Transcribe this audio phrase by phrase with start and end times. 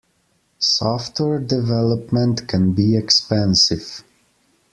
[0.57, 4.03] Software development can be expensive.